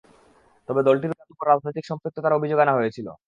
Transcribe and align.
তবে, 0.69 0.81
দলটির 0.83 1.11
উপর 1.31 1.45
রাজনৈতিক 1.47 1.85
সম্পৃক্ততার 1.85 2.33
অভিযোগ 2.33 2.59
আনা 2.59 2.73
হয়েছিল। 2.73 3.07